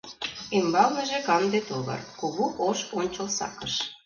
[0.57, 3.73] Ӱмбалныже канде тувыр, кугу ош ончылсакыш.